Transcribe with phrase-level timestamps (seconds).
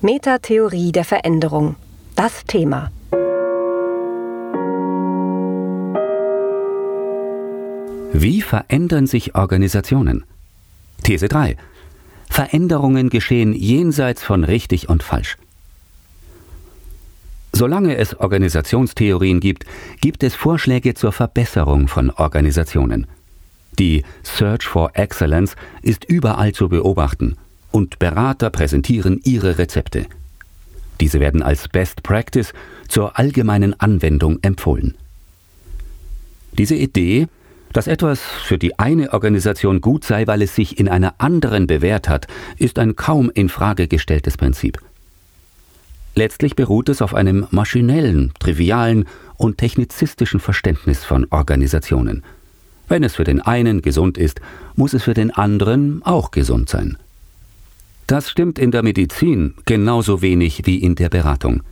[0.00, 1.74] Metatheorie der Veränderung.
[2.14, 2.92] Das Thema.
[8.12, 10.24] Wie verändern sich Organisationen?
[11.02, 11.56] These 3.
[12.30, 15.36] Veränderungen geschehen jenseits von richtig und falsch.
[17.52, 19.64] Solange es Organisationstheorien gibt,
[20.00, 23.08] gibt es Vorschläge zur Verbesserung von Organisationen.
[23.80, 27.36] Die Search for Excellence ist überall zu beobachten
[27.70, 30.06] und Berater präsentieren ihre Rezepte.
[31.00, 32.52] Diese werden als Best Practice
[32.88, 34.94] zur allgemeinen Anwendung empfohlen.
[36.52, 37.28] Diese Idee,
[37.72, 42.08] dass etwas für die eine Organisation gut sei, weil es sich in einer anderen bewährt
[42.08, 42.26] hat,
[42.56, 44.78] ist ein kaum in Frage gestelltes Prinzip.
[46.14, 49.04] Letztlich beruht es auf einem maschinellen, trivialen
[49.36, 52.24] und technizistischen Verständnis von Organisationen.
[52.88, 54.40] Wenn es für den einen gesund ist,
[54.74, 56.96] muss es für den anderen auch gesund sein.
[58.08, 61.62] Das stimmt in der Medizin genauso wenig wie in der Beratung.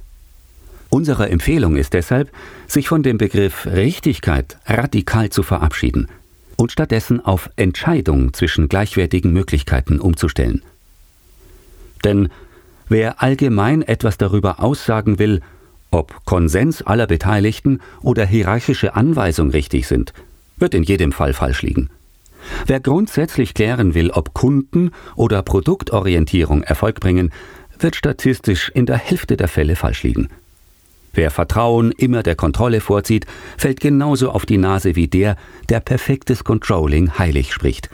[0.90, 2.30] Unsere Empfehlung ist deshalb,
[2.68, 6.08] sich von dem Begriff Richtigkeit radikal zu verabschieden
[6.56, 10.60] und stattdessen auf Entscheidung zwischen gleichwertigen Möglichkeiten umzustellen.
[12.04, 12.28] Denn
[12.90, 15.40] wer allgemein etwas darüber aussagen will,
[15.90, 20.12] ob Konsens aller Beteiligten oder hierarchische Anweisung richtig sind,
[20.58, 21.88] wird in jedem Fall falsch liegen.
[22.66, 27.32] Wer grundsätzlich klären will, ob Kunden- oder Produktorientierung Erfolg bringen,
[27.78, 30.28] wird statistisch in der Hälfte der Fälle falsch liegen.
[31.12, 35.36] Wer Vertrauen immer der Kontrolle vorzieht, fällt genauso auf die Nase wie der,
[35.70, 37.88] der perfektes Controlling heilig spricht.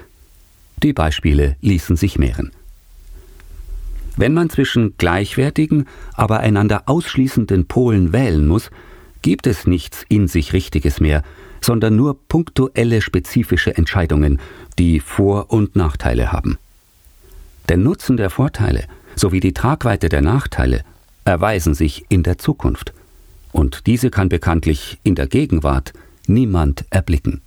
[0.83, 2.51] Die Beispiele ließen sich mehren.
[4.17, 8.71] Wenn man zwischen gleichwertigen, aber einander ausschließenden Polen wählen muss,
[9.23, 11.23] gibt es nichts in sich Richtiges mehr,
[11.65, 14.41] sondern nur punktuelle spezifische Entscheidungen,
[14.79, 16.59] die Vor- und Nachteile haben.
[17.69, 20.83] Der Nutzen der Vorteile sowie die Tragweite der Nachteile
[21.25, 22.93] erweisen sich in der Zukunft,
[23.53, 25.93] und diese kann bekanntlich in der Gegenwart
[26.27, 27.43] niemand erblicken.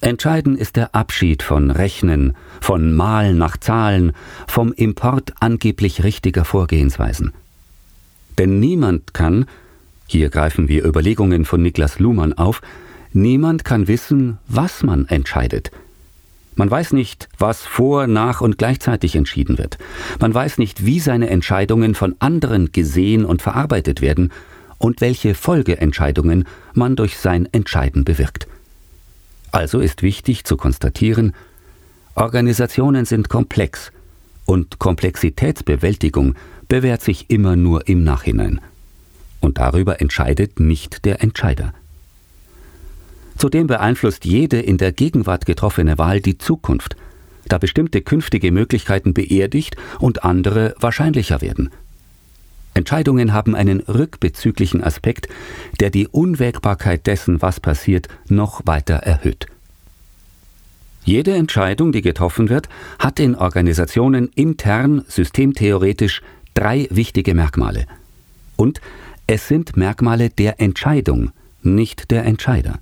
[0.00, 4.12] Entscheidend ist der Abschied von Rechnen, von Malen nach Zahlen,
[4.46, 7.32] vom Import angeblich richtiger Vorgehensweisen.
[8.38, 9.46] Denn niemand kann,
[10.06, 12.60] hier greifen wir Überlegungen von Niklas Luhmann auf,
[13.16, 15.70] Niemand kann wissen, was man entscheidet.
[16.54, 19.78] Man weiß nicht, was vor, nach und gleichzeitig entschieden wird.
[20.20, 24.32] Man weiß nicht, wie seine Entscheidungen von anderen gesehen und verarbeitet werden
[24.76, 26.44] und welche Folgeentscheidungen
[26.74, 28.48] man durch sein Entscheiden bewirkt.
[29.50, 31.32] Also ist wichtig zu konstatieren,
[32.16, 33.92] Organisationen sind komplex
[34.44, 36.34] und Komplexitätsbewältigung
[36.68, 38.60] bewährt sich immer nur im Nachhinein.
[39.40, 41.72] Und darüber entscheidet nicht der Entscheider.
[43.36, 46.96] Zudem beeinflusst jede in der Gegenwart getroffene Wahl die Zukunft,
[47.48, 51.70] da bestimmte künftige Möglichkeiten beerdigt und andere wahrscheinlicher werden.
[52.74, 55.28] Entscheidungen haben einen rückbezüglichen Aspekt,
[55.80, 59.46] der die Unwägbarkeit dessen, was passiert, noch weiter erhöht.
[61.04, 62.68] Jede Entscheidung, die getroffen wird,
[62.98, 66.20] hat in Organisationen intern systemtheoretisch
[66.54, 67.86] drei wichtige Merkmale.
[68.56, 68.80] Und
[69.26, 71.30] es sind Merkmale der Entscheidung,
[71.62, 72.80] nicht der Entscheider.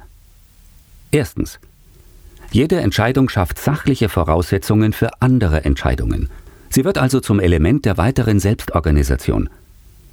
[1.14, 1.60] Erstens.
[2.50, 6.28] Jede Entscheidung schafft sachliche Voraussetzungen für andere Entscheidungen.
[6.70, 9.48] Sie wird also zum Element der weiteren Selbstorganisation.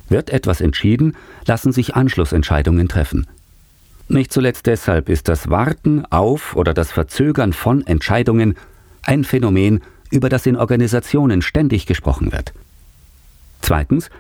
[0.10, 1.16] Wird etwas entschieden,
[1.48, 3.26] lassen sich Anschlussentscheidungen treffen.
[4.10, 8.56] Nicht zuletzt deshalb ist das Warten auf oder das Verzögern von Entscheidungen
[9.02, 9.82] ein Phänomen,
[10.12, 12.54] über das in Organisationen ständig gesprochen wird.
[13.62, 14.12] Zweitens,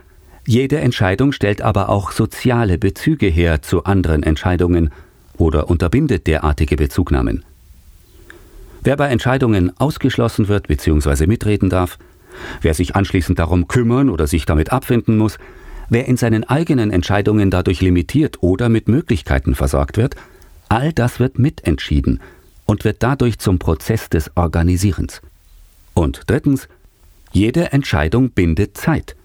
[0.48, 4.90] jede Entscheidung stellt aber auch soziale Bezüge her zu anderen Entscheidungen
[5.38, 7.44] oder unterbindet derartige Bezugnahmen.
[8.84, 11.28] Wer bei Entscheidungen ausgeschlossen wird bzw.
[11.28, 11.98] mitreden darf,
[12.62, 15.38] wer sich anschließend darum kümmern oder sich damit abfinden muss,
[15.90, 20.16] wer in seinen eigenen Entscheidungen dadurch limitiert oder mit Möglichkeiten versorgt wird,
[20.70, 22.22] all das wird mitentschieden
[22.66, 25.22] und wird dadurch zum Prozess des Organisierens.
[25.94, 26.68] Und drittens,
[27.34, 29.16] jede Entscheidung bindet Zeit.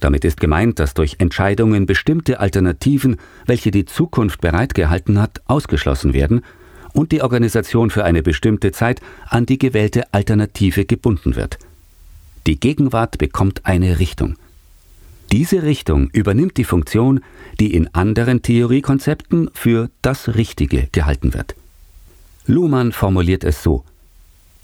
[0.00, 3.16] Damit ist gemeint, dass durch Entscheidungen bestimmte Alternativen,
[3.46, 6.42] welche die Zukunft bereitgehalten hat, ausgeschlossen werden
[6.92, 11.58] und die Organisation für eine bestimmte Zeit an die gewählte Alternative gebunden wird.
[12.46, 14.36] Die Gegenwart bekommt eine Richtung.
[15.32, 17.20] Diese Richtung übernimmt die Funktion,
[17.58, 21.56] die in anderen Theoriekonzepten für das Richtige gehalten wird.
[22.46, 23.84] Luhmann formuliert es so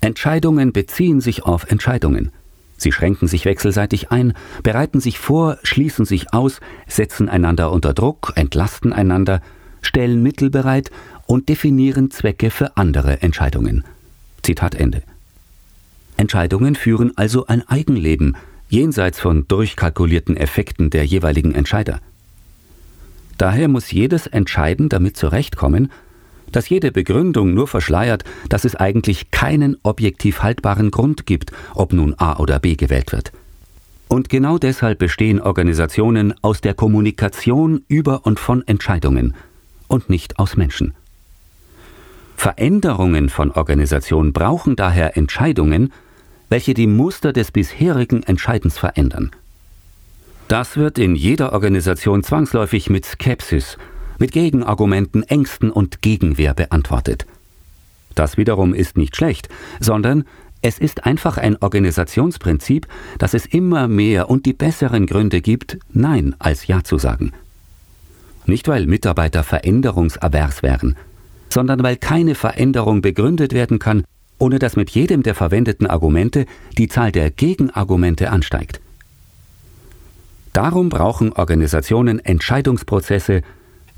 [0.02, 2.32] Entscheidungen beziehen sich auf Entscheidungen.
[2.82, 4.34] Sie schränken sich wechselseitig ein,
[4.64, 9.40] bereiten sich vor, schließen sich aus, setzen einander unter Druck, entlasten einander,
[9.82, 10.90] stellen Mittel bereit
[11.26, 13.84] und definieren Zwecke für andere Entscheidungen.
[14.42, 15.02] Zitat Ende.
[16.16, 18.36] Entscheidungen führen also ein Eigenleben,
[18.68, 22.00] jenseits von durchkalkulierten Effekten der jeweiligen Entscheider.
[23.38, 25.90] Daher muss jedes Entscheiden damit zurechtkommen,
[26.52, 32.14] dass jede Begründung nur verschleiert, dass es eigentlich keinen objektiv haltbaren Grund gibt, ob nun
[32.18, 33.32] A oder B gewählt wird.
[34.08, 39.34] Und genau deshalb bestehen Organisationen aus der Kommunikation über und von Entscheidungen
[39.88, 40.94] und nicht aus Menschen.
[42.36, 45.92] Veränderungen von Organisationen brauchen daher Entscheidungen,
[46.48, 49.30] welche die Muster des bisherigen Entscheidens verändern.
[50.48, 53.78] Das wird in jeder Organisation zwangsläufig mit Skepsis,
[54.18, 57.26] mit Gegenargumenten, Ängsten und Gegenwehr beantwortet.
[58.14, 59.48] Das wiederum ist nicht schlecht,
[59.80, 60.24] sondern
[60.60, 62.86] es ist einfach ein Organisationsprinzip,
[63.18, 67.32] dass es immer mehr und die besseren Gründe gibt, Nein als Ja zu sagen.
[68.46, 70.96] Nicht weil Mitarbeiter veränderungsavers wären,
[71.48, 74.04] sondern weil keine Veränderung begründet werden kann,
[74.38, 76.46] ohne dass mit jedem der verwendeten Argumente
[76.78, 78.80] die Zahl der Gegenargumente ansteigt.
[80.52, 83.42] Darum brauchen Organisationen Entscheidungsprozesse,